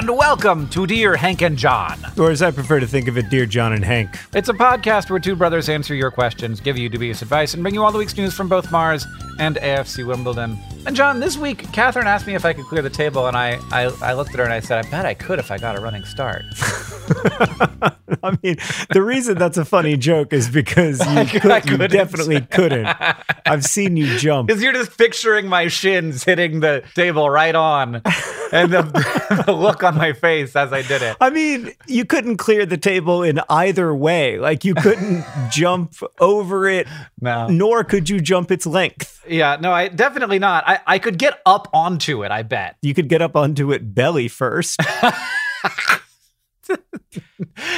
[0.00, 1.98] and welcome to Dear Hank and John.
[2.18, 4.16] Or as I prefer to think of it, Dear John and Hank.
[4.32, 7.74] It's a podcast where two brothers answer your questions, give you dubious advice, and bring
[7.74, 9.06] you all the week's news from both Mars
[9.38, 10.58] and AFC Wimbledon.
[10.86, 13.60] And John, this week, Catherine asked me if I could clear the table, and I,
[13.70, 15.76] I, I looked at her and I said, I bet I could if I got
[15.78, 16.42] a running start.
[18.22, 18.56] I mean,
[18.90, 20.98] the reason that's a funny joke is because
[21.32, 22.86] you, could, you definitely couldn't.
[23.46, 24.48] I've seen you jump.
[24.48, 27.96] Because you're just picturing my shins hitting the table right on,
[28.52, 31.16] and the, the look on my face as I did it.
[31.20, 34.38] I mean, you couldn't clear the table in either way.
[34.38, 36.88] Like, you couldn't jump over it,
[37.20, 37.48] No.
[37.48, 39.18] nor could you jump its length.
[39.28, 40.64] Yeah, no, I definitely not.
[40.70, 42.76] I, I could get up onto it, I bet.
[42.80, 44.80] You could get up onto it belly first.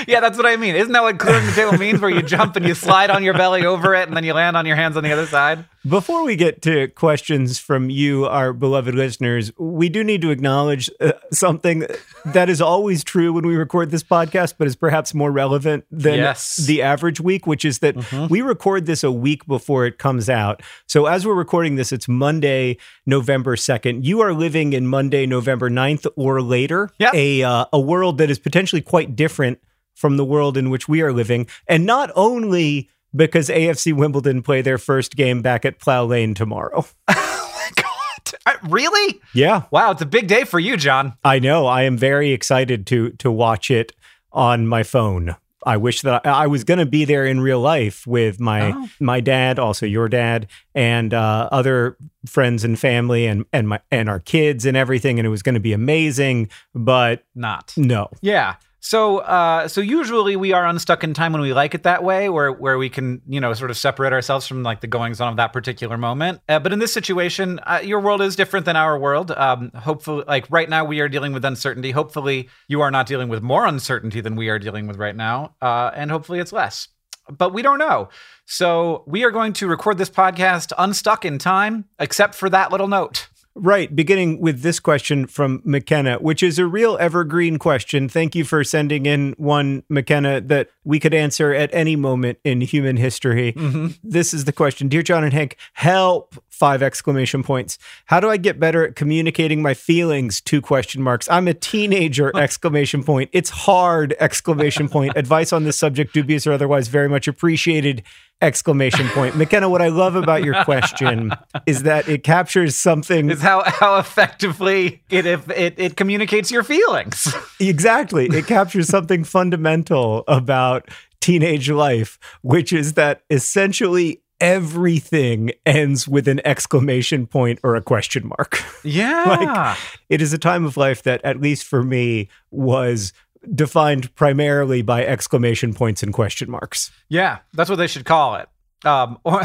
[0.07, 0.77] Yeah, that's what I mean.
[0.77, 1.99] Isn't that what clearing the table means?
[2.01, 4.57] Where you jump and you slide on your belly over it and then you land
[4.57, 5.65] on your hands on the other side?
[5.89, 10.89] Before we get to questions from you, our beloved listeners, we do need to acknowledge
[11.01, 11.87] uh, something
[12.25, 16.19] that is always true when we record this podcast, but is perhaps more relevant than
[16.21, 16.55] Yes.
[16.56, 17.97] the average week, which is that
[18.31, 20.62] we record this a week before it comes out.
[20.87, 24.05] So as we're recording this, it's Monday, November 2nd.
[24.05, 27.12] You are living in Monday, November 9th or later, Yep.
[27.12, 29.59] a, uh, a world that is potentially quite different
[29.97, 31.49] from the world in which we are living.
[31.67, 36.85] And not only because AFC Wimbledon play their first game back at Plough Lane tomorrow.
[37.09, 39.21] Oh my God, I- really?
[39.35, 41.15] Yeah, Wow, it's a big day for you, John.
[41.25, 41.67] I know.
[41.67, 43.93] I am very excited to to watch it
[44.33, 45.37] on my phone.
[45.65, 48.73] I wish that I, I was going to be there in real life with my
[48.73, 48.89] Oh.
[48.99, 51.97] my dad, also your dad, and uh, other
[52.27, 55.55] friends and family, and and my and our kids and everything, and it was going
[55.55, 56.49] to be amazing.
[56.75, 57.75] But Not.
[57.77, 58.57] no, Yeah.
[58.84, 62.28] So, uh, so usually we are unstuck in time when we like it that way,
[62.28, 65.28] where where we can, you know, sort of separate ourselves from like the goings on
[65.28, 66.41] of that particular moment.
[66.48, 69.30] Uh, but in this situation, uh, your world is different than our world.
[69.30, 71.92] Um, hopefully, like right now, we are dealing with uncertainty.
[71.92, 75.55] Hopefully, you are not dealing with more uncertainty than we are dealing with right now,
[75.62, 76.88] uh, and hopefully, it's less.
[77.31, 78.09] But we don't know.
[78.47, 82.88] So we are going to record this podcast unstuck in time, except for that little
[82.88, 83.28] note.
[83.55, 88.09] Right, beginning with this question from McKenna, which is a real evergreen question.
[88.09, 92.63] Thank you for sending in one, McKenna, that we could answer at any moment in
[92.63, 93.53] human history.
[93.53, 93.89] Mm-hmm.
[94.03, 96.35] This is the question Dear John and Hank, help!
[96.49, 97.77] Five exclamation points.
[98.07, 100.41] How do I get better at communicating my feelings?
[100.41, 101.29] Two question marks.
[101.29, 102.31] I'm a teenager!
[102.37, 103.29] exclamation point.
[103.33, 104.15] It's hard!
[104.19, 105.13] Exclamation point.
[105.17, 108.03] Advice on this subject, dubious or otherwise, very much appreciated!
[108.42, 109.36] Exclamation point.
[109.36, 111.30] McKenna, what I love about your question
[111.64, 116.64] is that it captures something Is how how effectively it if it, it communicates your
[116.64, 117.32] feelings.
[117.60, 118.26] Exactly.
[118.26, 126.41] It captures something fundamental about teenage life, which is that essentially everything ends with an
[126.44, 128.62] exclamation point or a question mark.
[128.84, 129.76] Yeah.
[130.09, 133.12] It is a time of life that, at least for me, was
[133.54, 136.91] defined primarily by exclamation points and question marks.
[137.08, 138.48] yeah, that's what they should call it.
[138.84, 139.42] Um, or,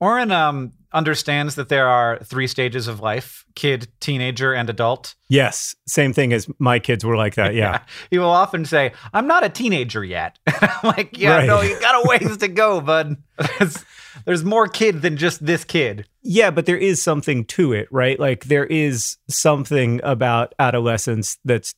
[0.00, 5.14] Orin um, understands that there are three stages of life kid, teenager, and adult.
[5.28, 7.54] Yes, same thing as my kids were like that.
[7.54, 7.82] Yeah.
[8.10, 10.38] He will often say, I'm not a teenager yet.
[10.46, 11.46] I'm like, yeah, Right.
[11.46, 13.16] no, you got a ways to go, bud.
[13.58, 13.84] There's,
[14.24, 16.06] there's more kid than just this kid.
[16.22, 18.18] Yeah, but there is something to it, right?
[18.18, 21.74] Like there is something about adolescence that's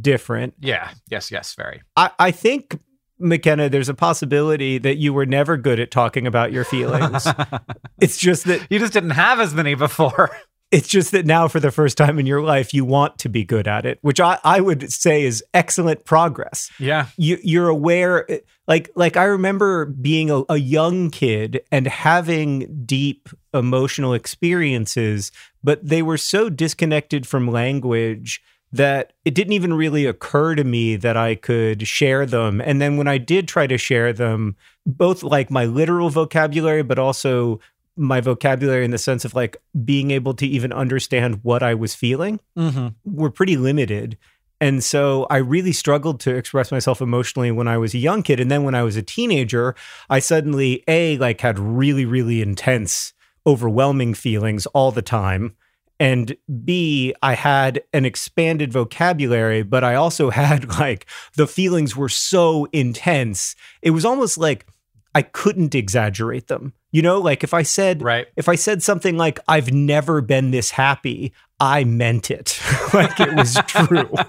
[0.00, 0.54] different.
[0.60, 0.90] Yeah.
[1.08, 1.82] Yes, yes, very.
[1.96, 2.80] I, I think,
[3.18, 7.26] McKenna, there's a possibility that you were never good at talking about your feelings.
[8.00, 10.36] it's just that You just didn't have as many before.
[10.70, 13.44] it's just that now for the first time in your life you want to be
[13.44, 16.70] good at it, which I, I would say is excellent progress.
[16.78, 17.06] Yeah.
[17.16, 18.26] You you're aware
[18.66, 25.30] like like I remember being a, a young kid and having deep emotional experiences,
[25.62, 30.96] but they were so disconnected from language that it didn't even really occur to me
[30.96, 32.60] that I could share them.
[32.60, 36.98] And then when I did try to share them, both like my literal vocabulary, but
[36.98, 37.60] also
[37.96, 41.94] my vocabulary in the sense of like being able to even understand what I was
[41.94, 42.88] feeling Mm-hmm.
[43.04, 44.18] were pretty limited.
[44.60, 48.40] And so I really struggled to express myself emotionally when I was a young kid.
[48.40, 49.74] And then when I was a teenager,
[50.10, 53.12] I suddenly, A, like had really, really intense,
[53.46, 55.56] overwhelming feelings all the time.
[55.98, 61.06] And B, I had an expanded vocabulary, but I also had like
[61.36, 63.56] the feelings were so intense.
[63.82, 64.66] It was almost like
[65.14, 66.74] I couldn't exaggerate them.
[66.92, 68.26] You know, like if I said, Right.
[68.36, 72.58] if I said something like, I've never been this happy, I meant it.
[72.94, 74.10] like it was true.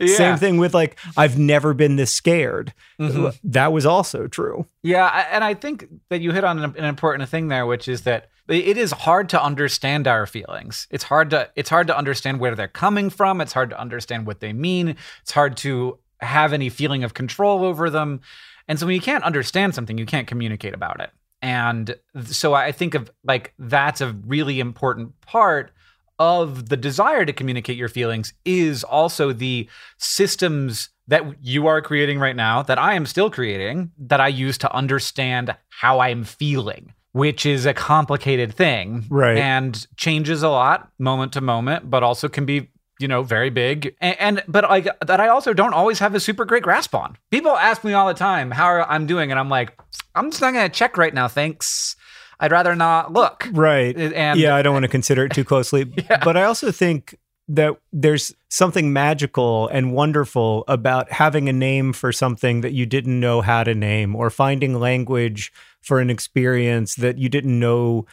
[0.00, 0.16] Yeah.
[0.16, 2.74] Same thing with like, I've never been this scared.
[3.00, 3.38] Mhm.
[3.44, 4.66] That was also true.
[4.82, 8.30] Yeah, and I think that you hit on an important thing there, which is that
[8.48, 10.86] it is hard to understand our feelings.
[10.90, 13.40] It's hard to it's hard to understand where they're coming from.
[13.40, 14.96] It's hard to understand what they mean.
[15.22, 18.20] It's hard to have any feeling of control over them.
[18.66, 21.10] And so when you can't understand something, you can't communicate about it.
[21.40, 25.72] And so I think of like that's a really important part
[26.18, 29.68] of the desire to communicate your feelings is also the
[29.98, 34.58] systems that you are creating right now, that I am still creating, that I use
[34.58, 39.04] to understand how I'm feeling, which is a complicated thing.
[39.08, 39.36] Right.
[39.36, 42.70] And changes a lot moment to moment, but also can be
[43.00, 46.20] you know, very big, and, and, but like that, I also don't always have a
[46.20, 47.16] super great grasp on.
[47.30, 49.80] People ask me all the time how I'm doing, and I'm like,
[50.16, 51.94] I'm just not gonna check right now, thanks.
[52.40, 53.48] I'd rather not look.
[53.52, 53.96] Right.
[53.96, 55.92] And yeah, I don't want to consider it too closely.
[56.08, 56.24] Yeah.
[56.24, 57.16] But I also think
[57.48, 63.18] that there's something magical and wonderful about having a name for something that you didn't
[63.18, 68.06] know how to name or finding language for an experience that you didn't know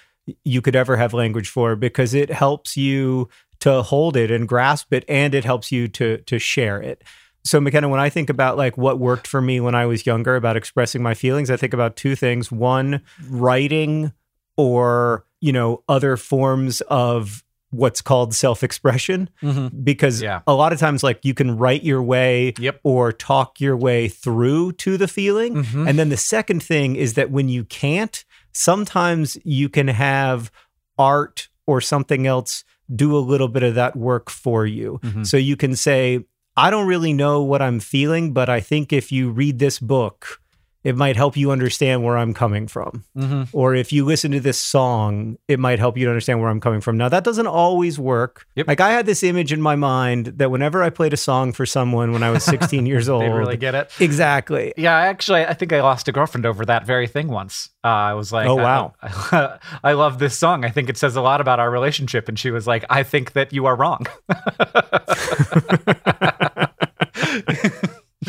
[0.43, 3.29] you could ever have language for because it helps you
[3.59, 7.03] to hold it and grasp it and it helps you to to share it.
[7.43, 10.35] So McKenna, when I think about like what worked for me when I was younger
[10.35, 12.51] about expressing my feelings, I think about two things.
[12.51, 14.13] One, writing
[14.57, 17.44] or, you know, other forms of
[17.75, 19.83] what's called self-expression Mhm.
[19.83, 20.41] because Yeah.
[20.47, 22.79] a lot of times like you can write your way Yep.
[22.83, 25.87] or talk your way through to the feeling Mhm.
[25.89, 28.23] and then the second thing is that when you can't
[28.53, 30.49] sometimes you can have
[30.97, 32.63] art or something else
[32.95, 35.25] do a little bit of that work for you Mhm.
[35.27, 36.19] so you can say
[36.55, 40.39] i don't really know what i'm feeling but i think if you read this book
[40.85, 43.49] it might help you understand where i'm coming from Mhm.
[43.51, 46.59] or if you listen to this song, it might help you to understand where I'm
[46.61, 46.95] coming from.
[46.97, 48.45] Now, that doesn't always work.
[48.55, 48.67] Yep.
[48.67, 51.65] Like, I had this image in my mind that whenever I played a song for
[51.65, 53.91] someone when I was 16 years old, They really get it.
[53.99, 54.73] exactly.
[54.77, 57.69] Yeah, actually, I think I lost a girlfriend over that very thing once.
[57.83, 58.93] Uh, I was like, Oh, wow.
[59.01, 60.65] I, I, love this song.
[60.65, 62.27] I think it says a lot about our relationship.
[62.29, 64.05] And she was like, I think that you are wrong.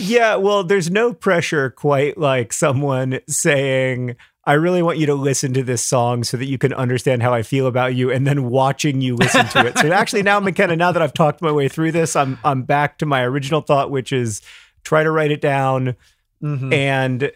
[0.06, 5.53] Yeah, well, there's no pressure quite like someone saying, I really want you to listen
[5.55, 8.49] to this song so that you can understand how I feel about you, and then
[8.49, 9.79] watching you listen to it.
[9.79, 12.99] So actually, now McKenna, now that I've talked my way through this, I'm I'm back
[12.99, 14.43] to my original thought, which is
[14.85, 15.97] try to write it down
[16.43, 16.73] Mhm.
[16.73, 17.32] and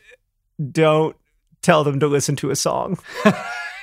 [0.71, 1.17] don't
[1.63, 2.99] tell them to listen to a song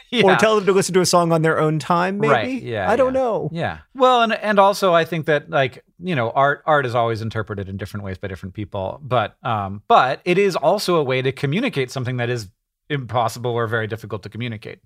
[0.12, 0.24] Yeah.
[0.24, 2.90] or tell them to listen to a song on their own time maybe Right, yeah,
[2.90, 3.20] i don't yeah.
[3.22, 3.78] know Yeah.
[3.94, 7.68] Well, and and also I think that like, you know, art art is always interpreted
[7.68, 11.32] in different ways by different people, but um but it is also a way to
[11.32, 12.50] communicate something that is
[12.90, 14.80] impossible or very difficult to communicate.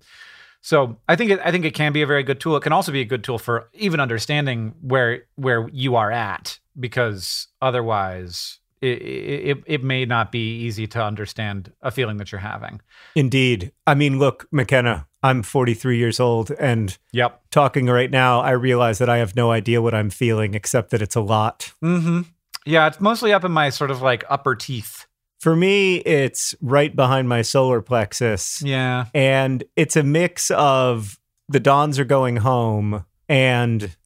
[0.64, 2.56] So, I think it, I think it can be a very good tool.
[2.56, 6.58] It can also be a good tool for even understanding where where you are at
[6.78, 12.40] because otherwise it, it, it may not be easy to understand a feeling that you're
[12.40, 12.80] having.
[13.14, 17.40] indeed i mean look mckenna i'm 43 years old and Yep.
[17.50, 21.02] talking right now i realize that i have no idea what i'm feeling except that
[21.02, 22.22] it's a lot Mm-hmm.
[22.64, 25.06] Yeah, it's mostly up in my sort of like upper teeth.
[25.40, 29.06] for me it's right behind my solar plexus Yeah.
[29.14, 33.96] and it's a mix of the Dons are going home and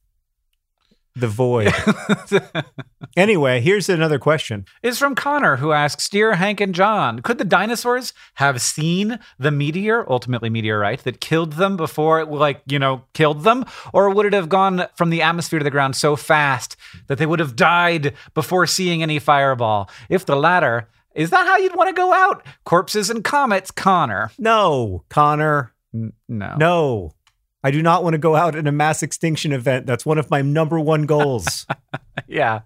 [1.19, 1.73] the void
[3.17, 7.45] anyway here's another question is from Connor, who asks Dear Hank and John, could the
[7.45, 13.03] dinosaurs have seen the meteor, ultimately meteorite, that killed them before it, like, you know,
[13.13, 13.65] killed them?
[13.93, 16.75] Or would it have gone from the atmosphere to the ground so fast
[17.07, 19.89] that they would have died before seeing any fireball?
[20.09, 22.45] If the latter, is that how you'd want to go out?
[22.63, 24.31] Corpses and comets, Connor.
[24.37, 26.55] no connor N- no.
[26.57, 27.11] No,
[27.67, 29.87] I do not want to go out in a mass extinction event.
[29.87, 31.65] That's one of my number one goals.
[32.27, 32.61] Yeah.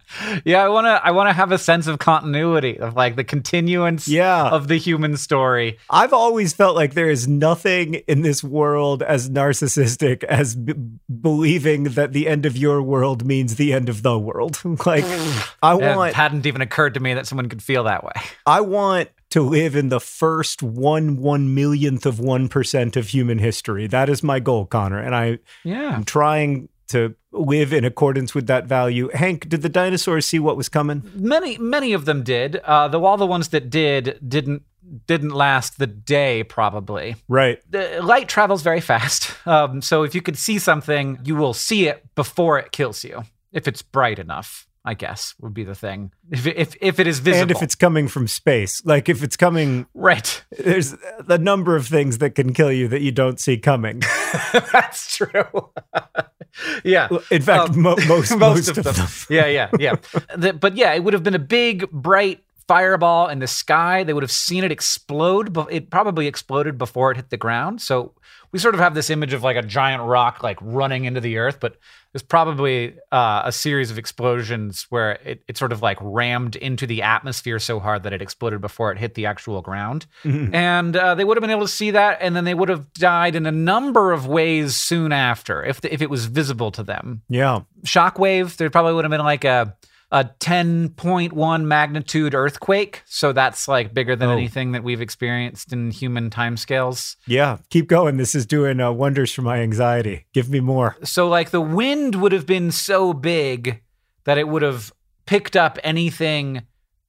[0.45, 3.23] Yeah, I want to I want to have a sense of continuity of like the
[3.23, 4.47] continuance yeah.
[4.49, 5.77] of the human story.
[5.89, 10.73] I've always felt like there is nothing in this world as narcissistic as b-
[11.21, 14.59] believing that the end of your world means the end of the world.
[14.85, 15.03] like
[15.61, 18.13] I want It hadn't even occurred to me that someone could feel that way.
[18.45, 23.39] I want to live in the first one one millionth of one percent of human
[23.39, 23.87] history.
[23.87, 24.99] That is my goal, Connor.
[24.99, 25.95] And I Yeah.
[25.95, 29.09] am trying to live in accordance with that value.
[29.13, 31.09] Hank, did the dinosaurs see what was coming?
[31.15, 32.57] Many many of them did.
[32.57, 34.63] Uh, though all the ones that did didn't
[35.07, 37.15] didn't last the day probably.
[37.29, 37.59] Right.
[37.69, 39.31] The light travels very fast.
[39.47, 43.23] Um, so if you could see something, you will see it before it kills you.
[43.53, 46.11] If it's bright enough, I guess would be the thing.
[46.31, 47.41] If if if it is visible.
[47.43, 50.43] And if it's coming from space, like if it's coming, right.
[50.57, 50.95] there's
[51.27, 54.01] a number of things that can kill you that you don't see coming.
[54.73, 55.69] That's true.
[56.83, 57.09] yeah.
[57.29, 59.07] In fact, Um, mo- most, most, of, them.
[59.29, 59.95] yeah, yeah, yeah.
[60.35, 64.03] The- but yeah, it would have been a big, bright fireball in the sky.
[64.03, 67.81] They would have seen it explode, but it probably exploded before it hit the ground.
[67.81, 68.13] So
[68.51, 71.37] we sort of have this image of like a giant rock like running into the
[71.37, 71.75] earth, but
[72.13, 76.85] there's probably uh, a series of explosions where it, it sort of like rammed into
[76.85, 80.05] the atmosphere so hard that it exploded before it hit the actual ground.
[80.53, 82.91] And uh, they would have been able to see that, and then they would have
[82.93, 86.83] died in a number of ways soon after if, the, if it was visible to
[86.83, 87.21] them.
[87.29, 87.61] Yeah.
[87.83, 89.75] Shockwave, there probably would have been like a
[90.11, 93.01] a 10.1 magnitude earthquake.
[93.05, 94.33] So that's like bigger than Oh.
[94.33, 97.15] anything that we've experienced in human timescales.
[97.27, 97.57] Yeah.
[97.69, 98.17] Keep going.
[98.17, 100.25] This is doing uh, wonders for my anxiety.
[100.33, 100.97] Give me more.
[101.03, 103.81] So like the wind would have been so big
[104.25, 104.91] that it would have
[105.25, 106.63] picked up anything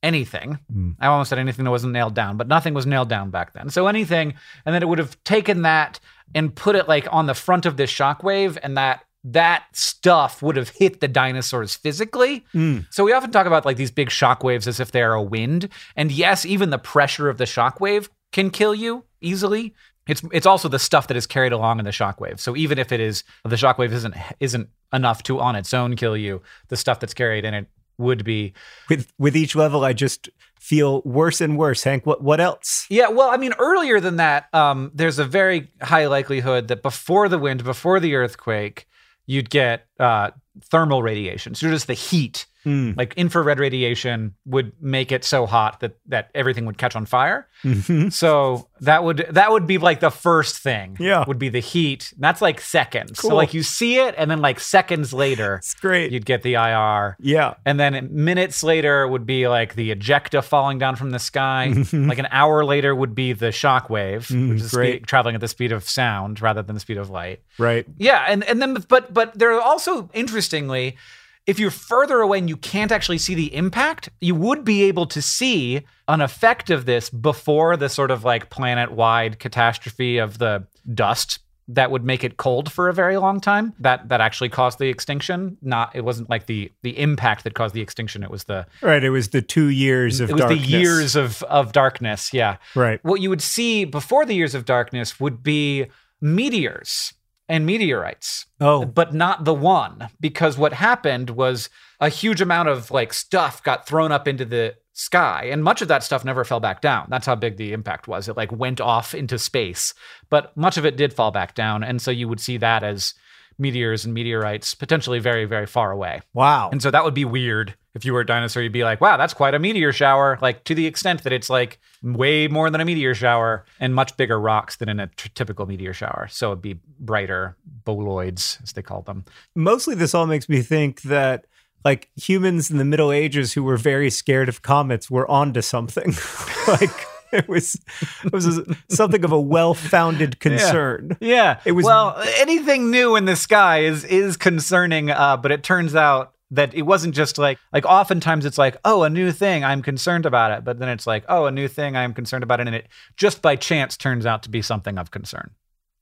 [0.04, 0.59] anything.
[0.73, 0.97] Mm.
[1.00, 3.71] I almost said anything that wasn't nailed down, but nothing was nailed down back then.
[3.71, 4.35] So anything
[4.66, 6.00] and then it would have taken that
[6.35, 10.57] and put it like on the front of this shockwave and that that stuff would
[10.57, 12.45] have hit the dinosaurs physically.
[12.55, 12.87] Mm.
[12.91, 15.69] So we often talk about like these big shockwaves as if they're a wind.
[15.97, 19.75] And yes, even the pressure of the shockwave can kill you easily.
[20.09, 22.41] It's it's also the stuff that is carried along in the shockwave.
[22.41, 26.17] So even if it is the shockwave isn't isn't enough to on its own kill
[26.17, 28.52] you, the stuff that's carried in it would be.
[28.88, 31.85] With with each level, I just feel worse and worse.
[31.85, 32.87] Hank, what what else?
[32.88, 37.29] Yeah, well, I mean, earlier than that, um, there's a very high likelihood that before
[37.29, 38.88] the wind, before the earthquake,
[39.26, 40.31] you'd get uh,
[40.64, 41.55] thermal radiation.
[41.55, 42.97] So just the heat Mm.
[42.97, 47.49] like infrared radiation would make it so hot that that everything would catch on fire.
[47.64, 48.12] Mhm.
[48.12, 50.97] So that would that would be like the first thing.
[51.00, 51.25] Yeah.
[51.26, 52.12] would be the heat.
[52.19, 53.19] That's like seconds.
[53.19, 53.31] Cool.
[53.31, 56.12] So like you see it, and then like seconds later, It's great.
[56.12, 57.16] you'd get the IR.
[57.21, 57.54] yeah.
[57.66, 61.71] And then minutes later would be like the ejecta falling down from the sky.
[61.73, 62.09] Mhm.
[62.09, 65.40] like an hour later would be the shock wave, Mm, which is speed, traveling at
[65.40, 67.40] the speed of sound rather than the speed of light.
[67.59, 67.87] Right.
[67.99, 70.97] Yeah, and and then but but there are also interestingly,
[71.46, 75.06] if you're further away and you can't actually see the impact, you would be able
[75.06, 80.66] to see an effect of this before the sort of like planet-wide catastrophe of the
[80.94, 83.72] dust that would make it cold for a very long time.
[83.78, 85.56] That that actually caused the extinction.
[85.62, 88.22] Not it wasn't like the the impact that caused the extinction.
[88.22, 89.02] It was the Right.
[89.02, 90.61] It was the two years of it was darkness.
[90.66, 92.32] the years of of darkness.
[92.32, 92.99] Yeah Right.
[93.04, 95.87] what you would see before the years of darkness would be
[96.20, 97.14] meteors
[97.52, 98.85] and meteorites Oh.
[98.87, 101.68] but not the one because what happened was
[102.00, 105.88] a huge amount of like stuff got thrown up into the sky and much of
[105.88, 108.80] that stuff never fell back down that's how big the impact was it like went
[108.80, 109.92] off into space
[110.30, 113.14] but much of it did fall back down and so you would see that as
[113.62, 116.69] meteors and meteorites potentially very very far away Wow.
[116.73, 118.62] and so that would be weird if you were a dinosaur.
[118.62, 120.38] You'd be like, wow, that's quite a meteor shower.
[120.40, 124.16] Like to the extent that it's like way more than a meteor shower and much
[124.16, 126.26] bigger rocks than in a t- typical meteor shower.
[126.31, 127.54] So it'd be brighter
[127.85, 129.26] bolides, as they call them.
[129.54, 131.47] Mostly, this all makes me think that
[131.85, 136.14] like humans in the Middle Ages who were very scared of comets were onto something.
[136.69, 137.04] like
[137.39, 137.81] it was
[138.25, 141.17] it was something of a well-founded concern.
[141.21, 142.23] Yeah, It was- well.
[142.39, 146.83] Anything new in the sky is is concerning, uh, but it turns out that it
[146.83, 150.65] wasn't just like like oftentimes it's like oh a new thing I'm concerned about it,
[150.65, 153.41] but then it's like oh a new thing I'm concerned about it, and it just
[153.41, 155.51] by chance turns out to be something of concern,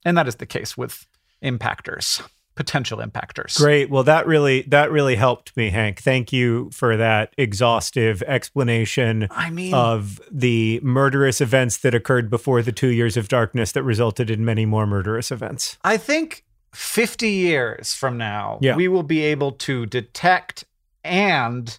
[0.03, 1.07] and that is the case with
[1.43, 2.21] impactors,
[2.55, 3.57] potential impactors.
[3.57, 3.89] Great.
[3.89, 6.01] Well, that really that really helped me, Hank.
[6.01, 12.61] Thank you for that exhaustive explanation I mean, of the murderous events that occurred before
[12.61, 15.77] the two years of darkness that resulted in many more murderous events.
[15.83, 16.43] I think
[16.73, 18.75] 50 years from now, Yeah.
[18.75, 20.65] we will be able to detect
[21.03, 21.77] and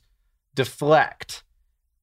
[0.55, 1.45] deflect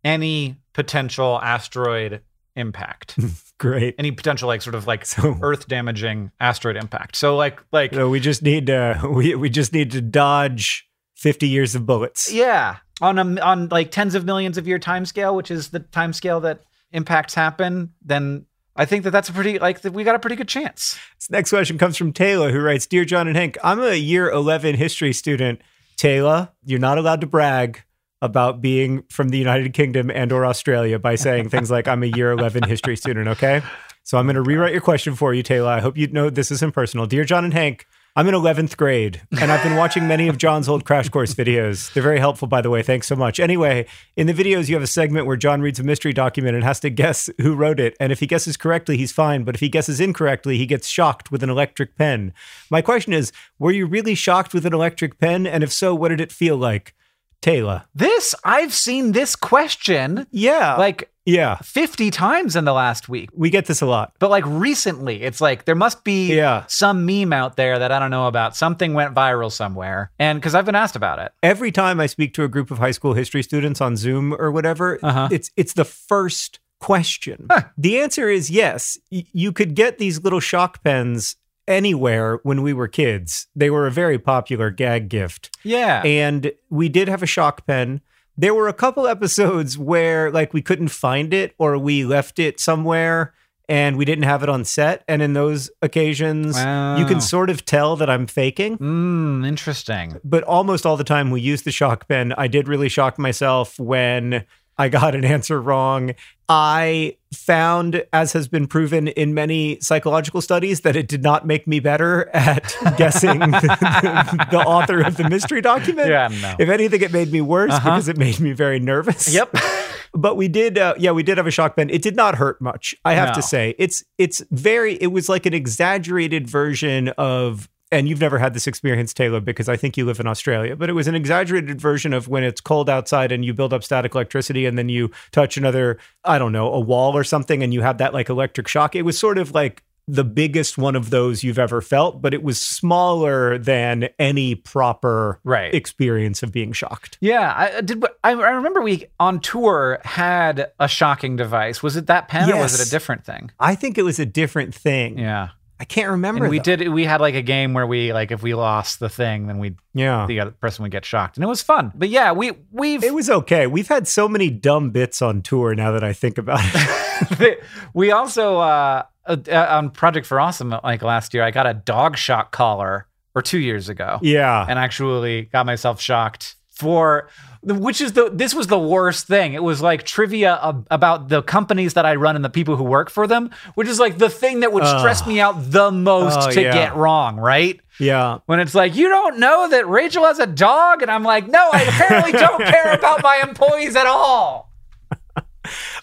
[0.04, 2.22] any potential asteroid
[2.60, 3.18] impact,
[3.58, 3.96] Great.
[3.98, 7.16] any potential like sort of like So, earth damaging asteroid impact.
[7.16, 10.88] So like like so we just need to we, we just need to dodge
[11.18, 12.32] 50 years of bullets.
[12.32, 15.80] yeah, on a on like tens of millions of year time scale, which is the
[15.80, 16.62] time scale that
[16.92, 20.36] impacts happen, then I think that that's a pretty like that we got a pretty
[20.38, 20.98] good chance.
[21.18, 24.30] This next question comes from Taylor, who writes Dear John and Hank, I'm a year
[24.30, 25.62] 11 history student.
[25.98, 27.84] Taylor, you're not allowed to brag
[28.22, 32.08] about being from the United Kingdom and or Australia by saying things like I'm a
[32.08, 33.62] year 11 history student, okay?
[34.04, 35.70] So I'm going to rewrite your question for you, Taylor.
[35.70, 37.06] I hope you know this isn't personal.
[37.06, 37.86] Dear John and Hank,
[38.16, 41.94] I'm in 11th grade and I've been watching many of John's old Crash Course videos.
[41.94, 42.82] They're very helpful, by the way.
[42.82, 43.40] Thanks so much.
[43.40, 43.86] Anyway,
[44.18, 46.80] in the videos, you have a segment where John reads a mystery document and has
[46.82, 47.96] to guess who wrote it.
[48.00, 49.44] And if he guesses correctly, he's fine.
[49.44, 52.34] But if he guesses incorrectly, he gets shocked with an electric pen.
[52.70, 55.46] My question is Were you really shocked with an electric pen?
[55.46, 56.96] And if so, what did it feel like?
[57.42, 57.84] Taylor.
[57.96, 60.76] This I've seen this question Yeah.
[60.78, 61.58] like yeah.
[61.58, 63.30] 50 times in the last week.
[63.36, 64.14] We get this a lot.
[64.18, 66.64] But like recently, it's like there must be Yeah.
[66.68, 68.56] some meme out there that I don't know about.
[68.56, 70.12] Something went viral somewhere.
[70.18, 71.32] And because I've been asked about it.
[71.44, 74.52] every time I speak to a group of high school history students on Zoom or
[74.52, 75.28] whatever, Uh-huh.
[75.32, 77.46] it's it's the first question.
[77.52, 77.64] Huh.
[77.78, 78.98] The answer is yes.
[79.12, 81.36] Y- you could get these little shock pens
[81.70, 83.48] anywhere when we were kids.
[83.56, 85.56] They were a very popular gag gift.
[85.64, 86.02] Yeah.
[86.04, 88.02] And we did have a shock pen.
[88.36, 92.60] There were a couple episodes where like we couldn't find it or we left it
[92.60, 93.34] somewhere
[93.70, 95.04] and we didn't have it on set.
[95.08, 98.80] And in those occasions, you can sort of tell that I'm faking.
[98.80, 100.20] Mm, interesting.
[100.24, 102.34] But almost all the time we use the shock pen.
[102.34, 104.46] I did really shock myself when
[104.80, 106.16] I got an answer wrong.
[106.48, 111.68] I found, as has been proven in many psychological studies, that it did not make
[111.68, 116.10] me better at guessing the, the author of the mystery document.
[116.10, 116.56] Yeah, no.
[116.58, 117.90] If anything, it made me worse Uh-huh.
[117.92, 119.32] because it made me very nervous.
[119.32, 119.56] Yep.
[120.12, 121.92] But we did, uh, yeah, we did have a shock pen.
[121.92, 122.96] It did not hurt much.
[123.06, 124.96] I have to say, it's it's very.
[124.96, 127.70] It was like an exaggerated version of.
[127.92, 130.76] And you've never had this experience, Taylor, because I think you live in Australia.
[130.76, 133.84] But it was an exaggerated version of when it's cold outside and you build up
[133.84, 137.74] static electricity, and then you touch another, I don't know, a wall or something, and
[137.74, 138.96] you have that like electric shock.
[138.96, 142.42] It was sort of like the biggest one of those you've ever felt, but it
[142.42, 145.74] was smaller than any proper Right.
[145.74, 147.18] experience of being shocked.
[147.22, 148.04] Yeah, I did.
[148.24, 151.84] I, I remember we on tour had a shocking device.
[151.84, 153.52] Was it that pen or was it a different thing?
[153.60, 155.20] I think it was a different thing.
[155.20, 155.50] Yeah,
[155.82, 156.44] I can't remember.
[156.44, 156.76] and we though.
[156.76, 156.90] did.
[156.90, 159.76] We had like a game where we like if we lost the thing, then we
[159.94, 160.26] Yeah.
[160.28, 161.92] the other person would get shocked, and it was fun.
[161.96, 163.66] But yeah, we we've It was okay.
[163.68, 167.64] We've had so many dumb bits on tour now that I think about it.
[167.94, 169.38] we also uh, uh,
[169.70, 173.60] on Project for Awesome like last year, I got a dog shock collar or two
[173.60, 174.20] years ago.
[174.22, 174.66] yeah.
[174.68, 177.30] and actually got myself shocked for
[177.62, 179.54] which is the this was the worst thing.
[179.54, 182.86] It was like trivia ab- about the companies that i run and the people who
[182.86, 186.40] work for them which is like the thing that would stress me out the most
[186.48, 186.72] Oh, to yeah.
[186.74, 187.78] get wrong right?
[188.00, 188.38] Yeah.
[188.46, 191.02] when it's like you don't know that rachel has a dog?
[191.02, 194.72] And i'm like no i apparently don't care about my employees at all.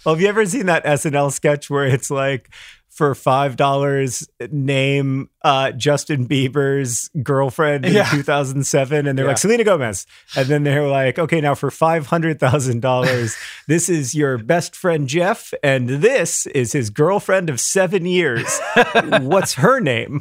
[0.04, 2.50] Well, have you ever seen that SNL sketch where it's like
[2.96, 8.08] for five dollars name uh, Justin Bieber's girlfriend in Yeah.
[8.10, 9.30] 2007, and they're Yeah.
[9.30, 13.36] like Selena Gomez, and then they're like, okay, now for five hundred thousand dollars,
[13.68, 18.58] this is your best friend Jeff, and this is his girlfriend of seven years.
[19.20, 20.20] What's her name?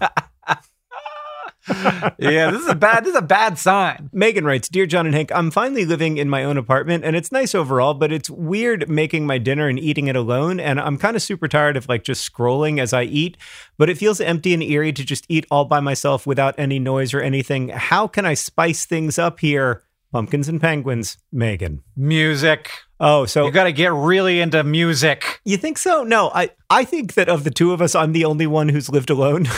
[2.17, 5.13] Yeah this is a bad this is a bad sign Megan writes, Dear John and
[5.13, 8.89] Hank, I'm finally living in my own apartment and it's nice overall, but it's weird
[8.89, 10.59] making my dinner and eating it alone.
[10.59, 13.37] And I'm kind of super tired of like just scrolling as I eat,
[13.77, 17.13] but it feels empty and eerie to just eat all by myself without any noise
[17.13, 17.69] or anything.
[17.69, 19.83] How can I spice things up here?
[20.11, 21.83] Pumpkins and penguins, Megan.
[21.97, 26.03] music Oh, so you got to get really into music you think so?
[26.03, 28.89] No, I, I think that of the two of us, I'm the only one who's
[28.89, 29.47] lived alone.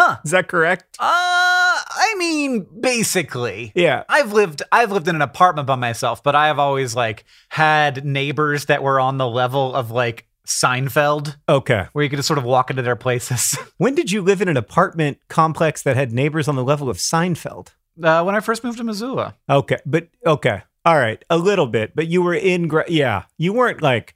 [0.00, 0.96] huh Is that correct?
[0.98, 4.04] uh i mean basically Yeah.
[4.08, 8.04] I've lived I've lived in an apartment by myself, but I have always like had
[8.04, 11.86] neighbors that were on the level of like Seinfeld, Okay.
[11.92, 13.56] where you could just sort of walk into their places.
[13.78, 16.96] When did you live in an apartment complex that had neighbors on the level of
[16.98, 17.68] Seinfeld?
[18.02, 21.94] Uh, when I first moved to Missoula, Okay, but okay, all right, a little bit,
[21.94, 24.14] but you were in, gra- yeah, you weren't like.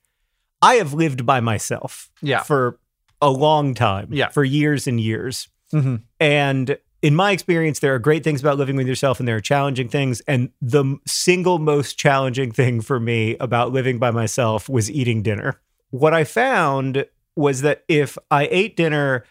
[0.62, 2.42] I have lived by myself, Yeah.
[2.42, 2.78] for
[3.20, 4.30] a long time, Yeah.
[4.30, 6.02] for years and years, Mhm.
[6.20, 9.40] and in my experience, there are great things about living with yourself, and there are
[9.40, 14.90] challenging things, and the single most challenging thing for me about living by myself was
[14.90, 15.60] eating dinner.
[15.90, 17.04] What I found
[17.36, 19.24] was that if I ate dinner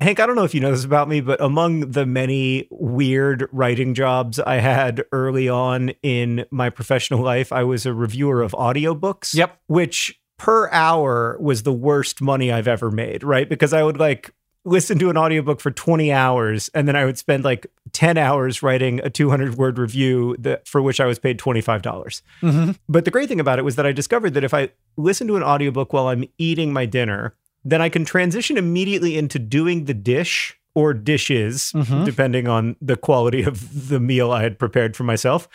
[0.00, 3.48] Hank, I don't know if you know this about me, but among the many weird
[3.50, 8.52] writing jobs I had early on in my professional life, I was a reviewer of
[8.52, 9.34] audiobooks.
[9.34, 9.58] Yep.
[9.66, 13.48] Which per hour was the worst money I've ever made, right?
[13.48, 14.32] Because I would like
[14.64, 18.62] listen to an audiobook for 20 hours and then I would spend like 10 hours
[18.62, 21.80] writing a 200 word review that for which I was paid $25.
[21.82, 22.76] dollars Mhm.
[22.88, 25.36] But the great thing about it was that I discovered that if I listen to
[25.36, 29.94] an audiobook while I'm eating my dinner, then I can transition immediately into doing the
[29.94, 32.04] dish or dishes, Mhm.
[32.04, 35.48] depending on the quality of the meal I had prepared for myself.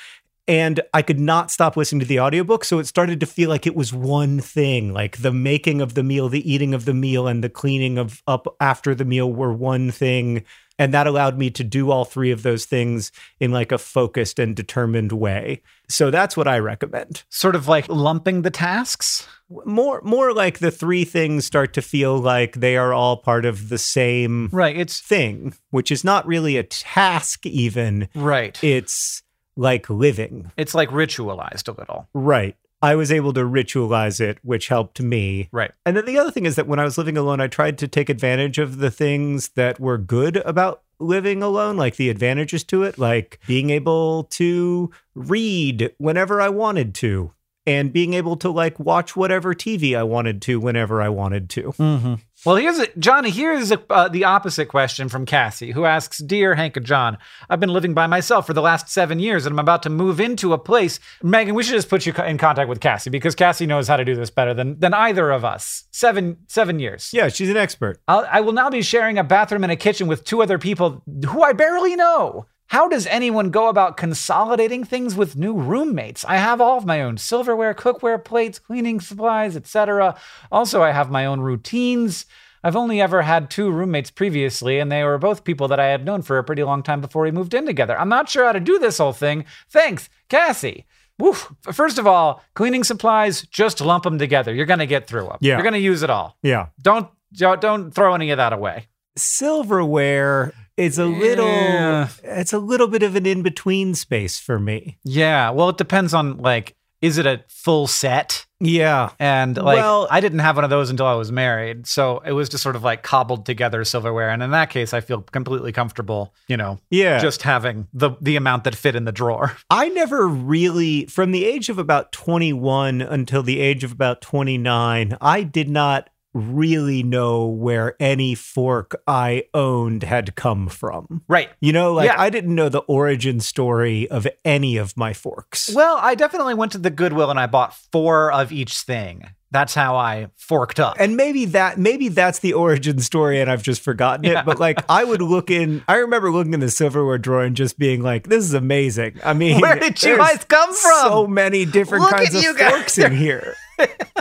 [0.48, 2.66] And I could not stop listening to the audiobook.
[2.66, 6.04] So it started to feel like it was one thing, like the making of the
[6.04, 9.54] meal, the eating of the meal, and the cleaning of up after the meal were
[9.54, 10.44] one thing.
[10.78, 14.38] And that allowed me to do all three of those things in like a focused
[14.40, 15.62] and determined way.
[15.88, 17.24] So that's what I recommend.
[17.30, 19.28] sort of like lumping the tasks.
[19.66, 23.70] More more like the three things start to feel like they are all part of
[23.70, 24.76] the same Right.
[24.76, 28.10] It's thing, which is not really a task even.
[28.16, 28.62] right.
[28.64, 29.22] It's
[29.56, 30.52] like living.
[30.58, 32.08] it's like ritualized a little.
[32.13, 32.56] Right.
[32.82, 35.48] I was able to ritualize it, which helped me.
[35.54, 35.72] Right.
[35.86, 37.88] And then the other thing is that when I was living alone, I tried to
[37.88, 42.84] take advantage of the things that were good about living alone, like the advantages to
[42.84, 47.32] it, like being able to read whenever I wanted to
[47.66, 51.62] and being able to like watch whatever TV I wanted to whenever I wanted to.
[51.74, 52.13] Mm-hmm.
[52.46, 53.30] Well, here's a, Johnny.
[53.30, 57.18] Here's a, uh, the opposite question from Cassie, who asks, "Dear Hank and John,
[57.50, 60.20] I've been living by myself for the last seven years, and I'm about to move
[60.20, 63.66] into a place." Megan, we should just put you in contact with Cassie because Cassie
[63.66, 65.86] knows how to do this better than than either of us.
[65.92, 67.12] Seven seven years.
[67.14, 68.00] Yeah, she's an expert.
[68.10, 71.02] I'll, I will now be sharing a bathroom and a kitchen with two other people
[71.26, 72.48] who I barely know.
[72.67, 76.26] How does anyone go about consolidating things with new roommates?
[76.26, 80.15] I have all of my own silverware, cookware, plates, cleaning supplies, etc.
[80.52, 82.26] Also, I have my own routines.
[82.63, 86.06] I've only ever had two roommates previously, and they were both people that I had
[86.06, 87.99] known for a pretty long time before we moved in together.
[87.99, 89.45] I'm not sure how to do this whole thing.
[89.69, 90.86] Thanks, Cassie.
[91.19, 91.54] Woof.
[91.71, 94.54] First of all, cleaning supplies, just lump them together.
[94.54, 95.38] You're going to get through them.
[95.41, 95.56] Yeah.
[95.56, 96.38] You're going to use it all.
[96.41, 96.67] Yeah.
[96.82, 98.88] Don't don't don't throw any of that away.
[99.15, 102.08] Silverware is a little Yeah.
[102.24, 104.98] it's a little bit of an in-between space for me.
[105.04, 108.46] Yeah, well, it depends on like, is it a full set?
[108.62, 109.10] Yeah.
[109.20, 112.32] And like, Well- I didn't have one of those until I was married, so it
[112.32, 114.30] was just sort of like cobbled together silverware.
[114.30, 117.20] And in that case, I feel completely comfortable, you know, Yeah.
[117.20, 119.58] just having the the amount that fit in the drawer.
[119.70, 125.18] I never really, from the age of about 21 until the age of about 29,
[125.20, 131.24] I did not really know where any fork I owned had come from.
[131.28, 131.50] Right.
[131.62, 132.15] You know, like Yeah.
[132.19, 135.72] I didn't know the origin story of any of my forks.
[135.74, 139.24] Well, I definitely went to the Goodwill and I bought four of each thing.
[139.52, 140.96] That's how I forked up.
[141.00, 144.32] and maybe that maybe that's the origin story and I've just forgotten it.
[144.32, 144.41] Yeah.
[144.41, 147.78] But like I would look in I remember looking in the silverware drawer and just
[147.78, 149.19] being like, this is amazing.
[149.24, 150.91] I mean Where did you guys come from?
[151.04, 152.72] So many different Look kinds of you guys.
[152.72, 153.54] forks in here.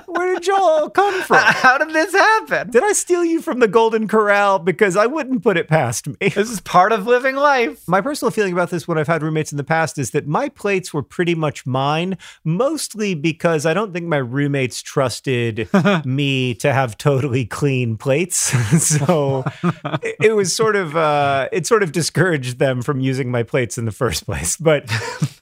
[0.06, 1.38] Where did y'all all come from?
[1.38, 2.70] how did this happen?
[2.70, 4.58] Did I steal you from the Golden Corral?
[4.58, 6.16] Because I wouldn't put it past me.
[6.20, 7.86] This is part of living life.
[7.88, 10.48] My personal feeling about this when I've had roommates in the past is that my
[10.48, 15.68] plates were pretty much mine, mostly because I don't think my roommates trusted
[16.04, 18.36] me to have totally clean plates.
[18.82, 19.44] so
[20.02, 23.78] it, it was sort of uh, it sort of discouraged them from using my plates
[23.78, 24.56] in the first place.
[24.56, 24.90] But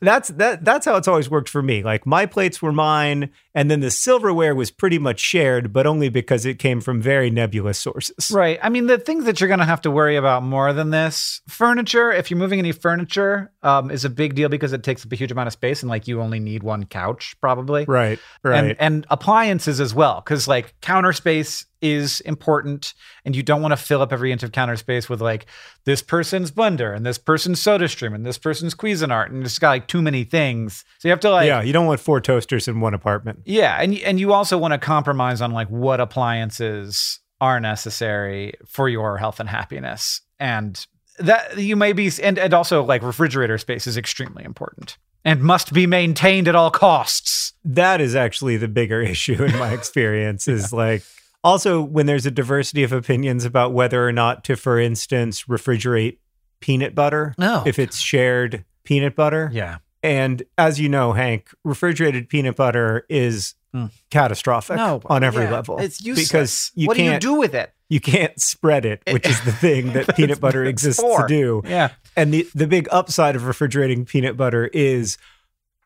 [0.01, 1.83] that's that that's how it's always worked for me.
[1.83, 6.09] Like my plates were mine, and then the silverware was pretty much shared, but only
[6.09, 8.31] because it came from very nebulous sources.
[8.31, 8.59] Right.
[8.63, 11.43] I mean, the things that you're going to have to worry about more than this
[11.49, 15.13] furniture, if you're moving any furniture, um, is a big deal because it takes up
[15.13, 17.85] a huge amount of space and like you only need one couch probably.
[17.85, 18.19] Right.
[18.43, 18.59] Right.
[18.59, 23.73] And, and appliances as well, because like counter space is important, and you don't want
[23.73, 25.47] to fill up every inch of counter space with like
[25.85, 29.71] this person's blender and this person's soda stream and this person's Cuisinart, and it's got
[29.71, 30.85] like too many things.
[30.99, 33.41] So you have to like yeah, you don't want four toasters in one apartment.
[33.45, 38.89] yeah, and and you also want to compromise on like what appliances are necessary for
[38.89, 40.87] your health and happiness, and
[41.19, 45.73] that you may be, and and also like refrigerator space is extremely important and must
[45.73, 47.53] be maintained at all costs.
[47.65, 51.03] That is actually the bigger issue in my experience is like
[51.45, 56.19] also when there's a diversity of opinions about whether or not to, for instance, refrigerate
[56.61, 57.63] peanut butter No.
[57.67, 59.51] if it's shared peanut butter.
[59.53, 63.89] Yeah, And as you know, Hank, refrigerated peanut butter is Mm.
[64.11, 65.79] catastrophic on every yeah, level.
[65.79, 66.29] It's useless.
[66.29, 67.73] because you what do you do with it?
[67.89, 71.23] you can't spread it, which is the thing that peanut butter exists for.
[71.23, 71.63] to do.
[71.65, 75.19] Yeah, And the, the big upside of refrigerating peanut butter is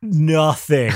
[0.05, 0.93] nothing